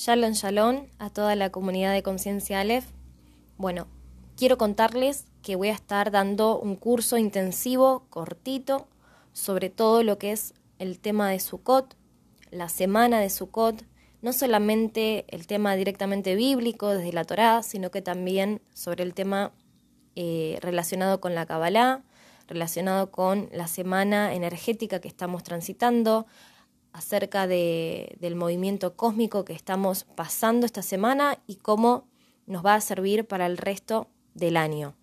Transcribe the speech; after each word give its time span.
Shalom 0.00 0.30
Shalom 0.30 0.86
a 1.00 1.10
toda 1.10 1.34
la 1.34 1.50
comunidad 1.50 1.92
de 1.92 2.04
Conciencia 2.04 2.60
Aleph. 2.60 2.86
Bueno, 3.56 3.88
quiero 4.36 4.56
contarles 4.56 5.24
que 5.42 5.56
voy 5.56 5.70
a 5.70 5.72
estar 5.72 6.12
dando 6.12 6.56
un 6.56 6.76
curso 6.76 7.18
intensivo, 7.18 8.06
cortito, 8.08 8.86
sobre 9.32 9.70
todo 9.70 10.04
lo 10.04 10.16
que 10.16 10.30
es 10.30 10.54
el 10.78 11.00
tema 11.00 11.28
de 11.30 11.40
Sukkot, 11.40 11.96
la 12.52 12.68
semana 12.68 13.18
de 13.18 13.28
Sukkot, 13.28 13.84
no 14.22 14.32
solamente 14.32 15.24
el 15.34 15.48
tema 15.48 15.74
directamente 15.74 16.36
bíblico 16.36 16.90
desde 16.90 17.12
la 17.12 17.24
Torá, 17.24 17.64
sino 17.64 17.90
que 17.90 18.00
también 18.00 18.62
sobre 18.74 19.02
el 19.02 19.14
tema 19.14 19.50
eh, 20.14 20.58
relacionado 20.60 21.20
con 21.20 21.34
la 21.34 21.44
Kabbalah, 21.44 22.04
relacionado 22.46 23.10
con 23.10 23.48
la 23.50 23.66
semana 23.66 24.32
energética 24.32 25.00
que 25.00 25.08
estamos 25.08 25.42
transitando, 25.42 26.28
acerca 26.98 27.46
de, 27.46 28.16
del 28.20 28.34
movimiento 28.34 28.96
cósmico 28.96 29.44
que 29.44 29.52
estamos 29.52 30.04
pasando 30.04 30.66
esta 30.66 30.82
semana 30.82 31.38
y 31.46 31.56
cómo 31.56 32.08
nos 32.46 32.66
va 32.66 32.74
a 32.74 32.80
servir 32.80 33.24
para 33.24 33.46
el 33.46 33.56
resto 33.56 34.08
del 34.34 34.56
año. 34.56 34.94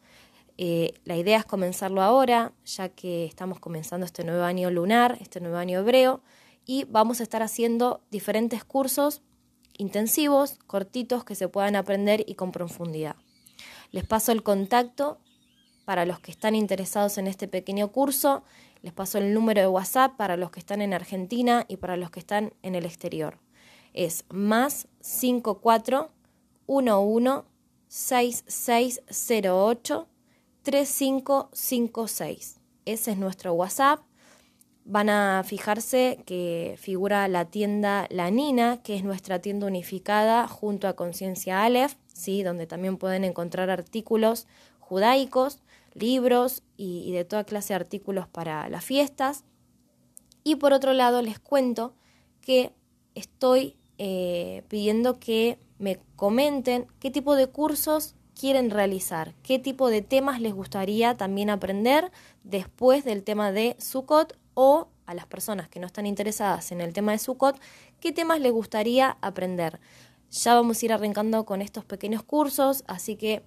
Eh, 0.58 0.94
la 1.06 1.16
idea 1.16 1.38
es 1.38 1.46
comenzarlo 1.46 2.02
ahora, 2.02 2.52
ya 2.66 2.90
que 2.90 3.26
estamos 3.26 3.60
comenzando 3.60 4.06
este 4.06 4.26
nuevo 4.26 4.44
año 4.44 4.70
lunar, 4.72 5.18
este 5.22 5.40
nuevo 5.40 5.56
año 5.56 5.80
hebreo, 5.80 6.22
y 6.66 6.84
vamos 6.86 7.22
a 7.22 7.24
estar 7.24 7.42
haciendo 7.42 8.02
diferentes 8.12 8.66
cursos 8.66 9.22
intensivos, 9.78 10.60
cortitos, 10.68 11.24
que 11.24 11.36
se 11.36 11.48
puedan 11.48 11.76
aprender 11.76 12.24
y 12.28 12.36
con 12.36 12.52
profundidad. 12.52 13.16
Les 13.92 14.06
paso 14.06 14.32
el 14.32 14.44
contacto 14.44 15.20
para 15.86 16.06
los 16.06 16.20
que 16.20 16.32
están 16.32 16.56
interesados 16.56 17.18
en 17.18 17.28
este 17.28 17.48
pequeño 17.48 17.92
curso 17.92 18.44
les 18.86 18.94
paso 18.94 19.18
el 19.18 19.34
número 19.34 19.60
de 19.62 19.68
WhatsApp 19.68 20.16
para 20.16 20.38
los 20.38 20.52
que 20.52 20.60
están 20.60 20.80
en 20.80 20.94
Argentina 20.94 21.66
y 21.68 21.78
para 21.78 21.98
los 21.98 22.12
que 22.12 22.20
están 22.20 22.54
en 22.62 22.76
el 22.76 22.86
exterior. 22.86 23.40
Es 23.94 24.26
más 24.30 24.88
5411 25.00 27.48
6608 27.88 30.08
3556. 30.62 32.60
Ese 32.86 33.12
es 33.12 33.18
nuestro 33.18 33.54
WhatsApp. 33.54 34.02
Van 34.84 35.10
a 35.10 35.42
fijarse 35.44 36.20
que 36.28 36.76
figura 36.78 37.28
la 37.28 37.46
tienda 37.46 38.06
La 38.12 38.30
Nina, 38.30 38.84
que 38.84 38.96
es 38.96 39.04
nuestra 39.04 39.40
tienda 39.40 39.66
unificada 39.66 40.48
junto 40.48 40.88
a 40.88 40.96
Conciencia 40.96 41.64
Aleph, 41.64 41.96
¿sí? 42.14 42.44
donde 42.44 42.68
también 42.68 42.98
pueden 42.98 43.24
encontrar 43.24 43.72
artículos 43.72 44.46
judaicos 44.80 45.64
libros 45.96 46.62
y, 46.78 47.12
de 47.12 47.26
toda 47.26 47.44
clase 47.44 47.70
de 47.70 47.76
artículos 47.76 48.28
para 48.28 48.70
las 48.70 48.86
fiestas. 48.86 49.44
Y 50.44 50.56
por 50.56 50.74
otro 50.74 50.94
lado 50.94 51.22
les 51.22 51.40
cuento 51.40 51.96
que 52.42 52.74
estoy 53.16 53.78
eh, 53.98 54.64
pidiendo 54.68 55.20
que 55.20 55.58
me 55.80 56.00
comenten 56.16 56.88
qué 57.00 57.10
tipo 57.10 57.36
de 57.36 57.48
cursos 57.48 58.14
quieren 58.40 58.70
realizar, 58.70 59.34
qué 59.42 59.58
tipo 59.58 59.90
de 59.90 60.02
temas 60.02 60.42
les 60.42 60.54
gustaría 60.54 61.18
también 61.18 61.50
aprender 61.50 62.12
después 62.44 63.04
del 63.06 63.24
tema 63.24 63.52
de 63.52 63.76
Sukkot 63.80 64.38
o 64.54 64.90
a 65.06 65.14
las 65.14 65.26
personas 65.26 65.70
que 65.70 65.80
no 65.80 65.88
están 65.88 66.06
interesadas 66.06 66.72
en 66.72 66.82
el 66.82 66.94
tema 66.94 67.14
de 67.14 67.20
Sukkot, 67.20 67.60
qué 68.00 68.12
temas 68.12 68.40
les 68.40 68.52
gustaría 68.52 69.18
aprender. 69.22 69.80
Ya 70.32 70.56
vamos 70.56 70.82
a 70.82 70.86
ir 70.86 70.94
arrancando 70.94 71.46
con 71.46 71.62
estos 71.62 71.86
pequeños 71.86 72.24
cursos, 72.24 72.84
así 72.88 73.16
que 73.16 73.44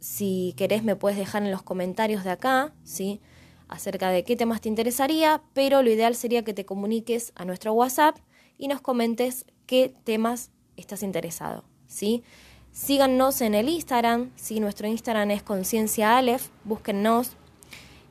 si 0.00 0.54
querés 0.56 0.82
me 0.82 0.96
puedes 0.96 1.18
dejar 1.18 1.42
en 1.42 1.50
los 1.50 1.62
comentarios 1.62 2.24
de 2.24 2.30
acá, 2.30 2.72
¿sí? 2.82 3.20
Acerca 3.68 4.10
de 4.10 4.24
qué 4.24 4.34
temas 4.34 4.60
te 4.60 4.68
interesaría, 4.68 5.42
pero 5.52 5.82
lo 5.82 5.90
ideal 5.90 6.16
sería 6.16 6.42
que 6.42 6.54
te 6.54 6.64
comuniques 6.64 7.32
a 7.36 7.44
nuestro 7.44 7.72
WhatsApp 7.74 8.16
y 8.58 8.68
nos 8.68 8.80
comentes 8.80 9.46
qué 9.66 9.94
temas 10.04 10.50
estás 10.76 11.02
interesado, 11.02 11.64
¿sí? 11.86 12.24
Síganos 12.72 13.40
en 13.42 13.54
el 13.54 13.68
Instagram, 13.68 14.30
¿sí? 14.36 14.58
Nuestro 14.58 14.88
Instagram 14.88 15.30
es 15.32 15.42
Conciencia 15.42 16.16
Aleph, 16.16 16.48
búsquennos, 16.64 17.36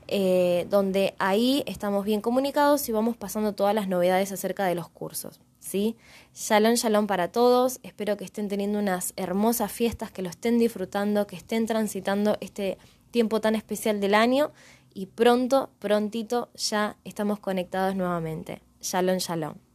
eh, 0.07 0.67
donde 0.69 1.15
ahí 1.17 1.63
estamos 1.65 2.05
bien 2.05 2.21
comunicados 2.21 2.87
y 2.87 2.91
vamos 2.91 3.17
pasando 3.17 3.53
todas 3.53 3.73
las 3.73 3.87
novedades 3.87 4.31
acerca 4.31 4.65
de 4.65 4.75
los 4.75 4.89
cursos. 4.89 5.39
¿Sí? 5.69 5.95
Shalom, 6.33 6.73
shalom 6.73 7.07
para 7.07 7.31
todos. 7.31 7.79
Espero 7.83 8.17
que 8.17 8.25
estén 8.25 8.47
teniendo 8.47 8.79
unas 8.79 9.13
hermosas 9.15 9.71
fiestas, 9.71 10.11
que 10.11 10.21
lo 10.21 10.29
estén 10.29 10.57
disfrutando, 10.57 11.27
que 11.27 11.35
estén 11.35 11.67
transitando 11.67 12.37
este 12.41 12.77
tiempo 13.11 13.39
tan 13.39 13.55
especial 13.55 13.99
del 13.99 14.15
año 14.15 14.51
y 14.93 15.05
pronto, 15.05 15.69
prontito 15.79 16.49
ya 16.55 16.97
estamos 17.03 17.39
conectados 17.39 17.95
nuevamente. 17.95 18.61
Shalom, 18.81 19.17
shalom. 19.17 19.68